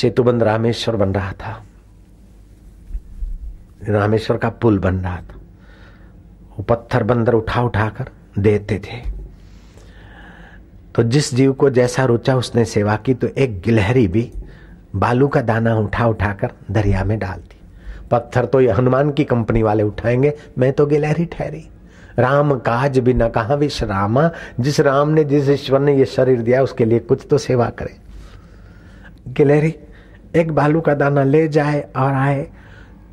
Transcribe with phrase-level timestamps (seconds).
[0.00, 1.62] सेतुबंद रामेश्वर बन रहा था।
[3.88, 5.40] रामेश्वर का पुल बन रहा था।
[6.56, 9.10] वो पत्थर बंदर उठा उठा कर देते थे।
[10.94, 14.32] तो जिस जीव को जैसा रुचा उसने सेवा की तो एक गिलहरी भी
[14.96, 17.60] बालू का दाना उठा उठाकर दरिया में डाल दी।
[18.10, 21.68] पत्थर तो ये हनुमान की कंपनी वाले उठाएँगे, मैं तो गिलहरी ठहरी।
[22.18, 26.62] राम काज भी न कहा, विश्रामा। जिस राम ने, जिस ईश्वर ने ये शरीर दिया,
[26.62, 27.96] उसके लिए कुछ तो सेवा करे।
[29.28, 29.74] गिलहरी
[30.36, 32.46] एक बालू का दाना ले जाए और आए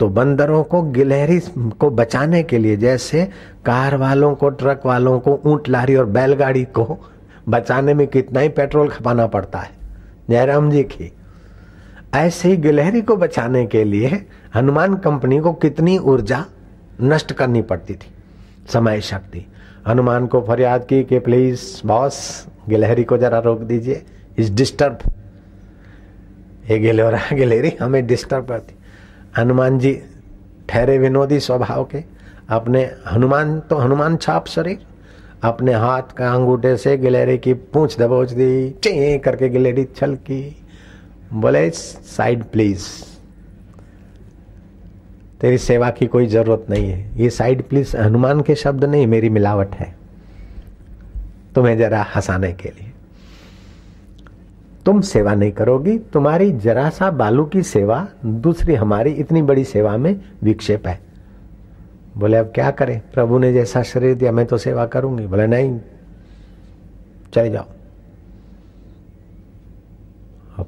[0.00, 3.24] तो बंदरों को गिलहरी को बचाने के लिए जैसे
[3.66, 6.98] कार वालों को, ट्रक वालों को, ऊँट लारी और बैलगाड़ी को
[7.48, 9.70] बचाने में कितना ही पेट्रोल खपाना पड़ता है।
[10.30, 11.12] जयराम जी की,
[12.14, 16.44] ऐसे ही गिलहरी को बचाने के लिए हनुमान कंपनी को कितनी ऊर्जा
[17.02, 18.12] नष्ट करनी पड़ती थी?
[18.72, 19.46] समय, शक्ति।
[19.88, 24.02] हनुमान को फरियाद की कि, प्लीज़ बॉस, गिलहरी को जरा रोक दीजिए,
[24.38, 24.98] इस डिस्टर्ब
[26.70, 28.74] ये गिलोरा गिलहरी हमें डिस्टर्ब करती।
[29.38, 29.92] हनुमान जी
[30.68, 32.02] ठहरे विनोदी स्वभाव के,
[32.48, 34.78] अपने हनुमान तो हनुमान छाप शरीर,
[35.42, 40.56] अपने हाथ का अंगूठे से गिलहरी की पूंछ दबोच दी, चे करके गिलहरी छलकी।
[41.32, 42.86] बोले, साइड प्लीज़,
[45.40, 49.28] तेरी सेवा की कोई ज़रूरत नहीं है। ये साइड प्लीज़ हनुमान के शब्द नहीं, मेरी
[49.28, 49.94] मिलावट है।
[51.54, 52.89] तुम्हें जरा हंसाने के लिए।
[54.90, 59.96] तुम सेवा नहीं करोगी, तुम्हारी जरा सा बालू की सेवा, दूसरी हमारी इतनी बड़ी सेवा
[59.96, 60.98] में विक्षेप है।
[62.18, 63.00] बोले, अब क्या करें?
[63.14, 65.80] प्रभु ने जैसा शरीर दिया, मैं तो सेवा करूँगी। बोले, नहीं,
[67.34, 67.64] चले जाओ।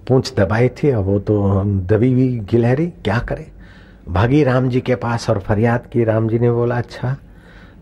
[0.09, 3.47] पूछ दबाई थी, अब वो तो दबी हुई गिलहरी, क्या करे?
[4.09, 7.17] भागी राम जी के पास और फरियाद की, राम जी ने बोला अच्छा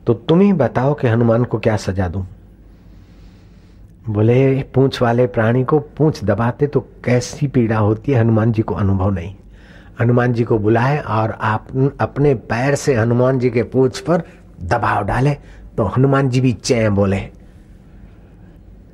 [0.07, 2.27] तो तुम ही बताओ कि हनुमान को क्या सजा दूँ?
[4.11, 8.21] बोले पूछ वाले प्राणी को पूछ दबाते तो कैसी पीड़ा होती है?
[8.21, 9.35] हनुमान जी को अनुभव नहीं।
[10.01, 14.23] हनुमान जी को बुलाए और आप अपने पैर से हनुमान जी के पूछ पर
[14.63, 15.35] दबाव डाले
[15.77, 17.21] तो हनुमान जी भी चै बोले।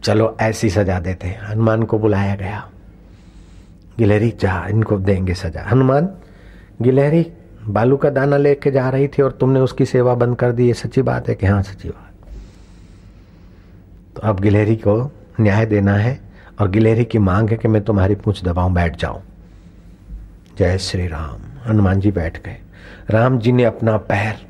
[0.02, 2.70] चलो ऐसी सजा देते हैं। हनुमान को बुलाया गया।
[3.98, 6.08] गिलहरी, जा, इनको देंगे सजा। हनुमान,
[6.82, 7.32] गिलहरी,
[7.68, 10.74] बालू का दाना लेके जा रही थी और तुमने उसकी सेवा बंद कर दी। ये
[10.74, 12.05] सच्ची बात है कि हाँ सच्ची बात।
[14.16, 16.20] तो अब गिलहरी को न्याय देना है
[16.60, 19.22] और गिलहरी की मांग है कि मैं तुम्हारी पूछ दबाऊं, बैठ जाऊँ।
[20.58, 22.56] जय श्री राम हनुमान जी बैठ गए।
[23.10, 24.46] राम जी ने अपना पैर,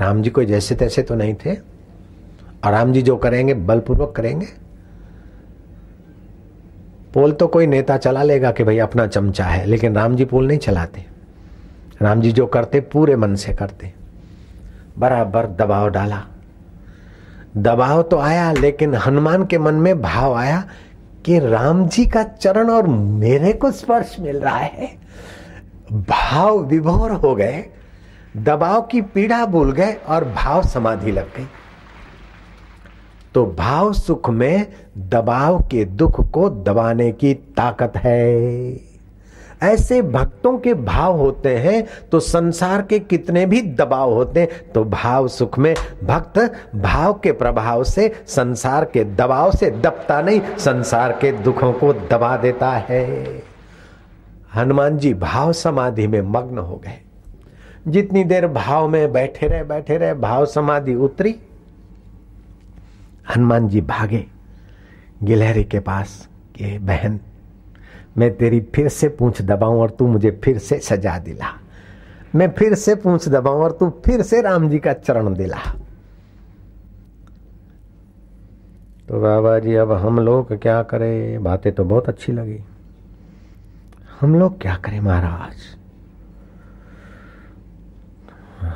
[0.00, 1.54] राम जी कोई जैसे तैसे तो नहीं थे?
[2.64, 4.46] और राम जी जो करेंगे, बलपूर्वक करेंगे?
[7.14, 10.46] पोल तो कोई नेता चला लेगा कि भाई अपना चमचा है, लेकिन राम जी पोल
[10.46, 11.04] नहीं चलाते।
[12.02, 13.92] राम जी जो करते, पूरे मन से करते।
[14.98, 16.26] बराबर दबाव डाला।
[17.56, 20.64] दबाव तो आया, लेकिन हनुमान के मन में भाव आया
[21.26, 24.86] कि राम जी का चरण और मेरे को स्पर्श मिल रहा है।
[25.92, 27.64] भाव विभोर हो गए,
[28.36, 31.46] दबाव की पीड़ा भूल गए और भाव समाधि लग गई।
[33.34, 34.66] तो भाव सुख में
[34.98, 38.91] दबाव के दुख को दबाने की ताकत है।
[39.62, 44.84] ऐसे भक्तों के भाव होते हैं तो संसार के कितने भी दबाव होते हैं तो
[44.84, 45.74] भाव सुख में
[46.04, 46.38] भक्त
[46.76, 52.36] भाव के प्रभाव से संसार के दबाव से दबता नहीं, संसार के दुखों को दबा
[52.36, 53.42] देता है।
[54.54, 56.98] हनुमान जी भाव समाधि में मग्न हो गए।
[57.88, 61.34] जितनी देर भाव में बैठे रहे बैठे रहे, भाव समाधि उतरी।
[63.34, 64.24] हनुमान जी भागे,
[65.22, 67.20] गिलहरी के पास के बहन
[68.18, 71.58] मैं तेरी फिर से पूछ दबाऊं और तू मुझे फिर से सजा दिला।
[72.34, 75.58] मैं फिर से पूछ दबाऊं और तू फिर से राम जी का चरण दिला।
[79.08, 81.42] तो बाबा जी, अब हम लोग क्या करें?
[81.42, 82.58] बातें तो बहुत अच्छी लगी।
[84.20, 85.56] हम लोग क्या करें महाराज?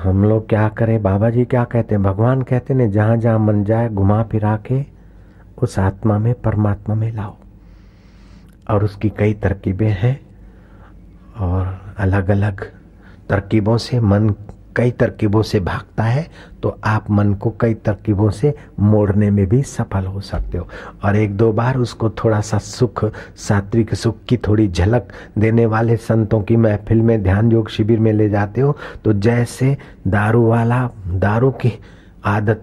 [0.02, 1.02] हम लोग क्या करें?
[1.02, 2.02] बाबा जी क्या कहते हैं?
[2.02, 4.84] भगवान कहते हैं, जहाँ जहाँ मन जाए, घुमा फिरा के
[5.62, 7.36] उस आत्मा में, परमात्मा में लाओ।
[8.70, 10.20] और उसकी कई तरकीबें हैं
[11.38, 12.64] और अलग अलग
[13.28, 14.34] तरकीबों से मन,
[14.76, 16.26] कई तरकीबों से भागता है
[16.62, 20.68] तो आप मन को कई तरकीबों से मोड़ने में भी सफल हो सकते हो।
[21.04, 23.04] और एक दो बार उसको थोड़ा सा सुख,
[23.36, 28.12] सात्विक सुख की थोड़ी झलक देने वाले संतों की महफिल में, ध्यान योग शिविर में
[28.12, 29.76] ले जाते हो तो जैसे
[30.06, 31.72] दारू वाला, दारू की
[32.24, 32.62] आदत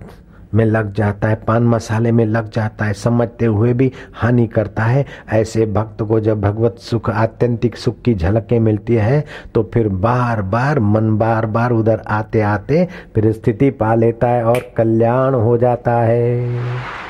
[0.53, 4.83] में लग जाता है, पान मसाले में लग जाता है, समझते हुए भी हानि करता
[4.83, 9.23] है। ऐसे भक्त को जब भगवत सुख, आत्यंतिक सुख की झलकें मिलती है
[9.55, 14.43] तो फिर बार बार मन बार बार उधर आते आते फिर स्थिति पा लेता है
[14.43, 17.02] और कल्याण हो जाता है।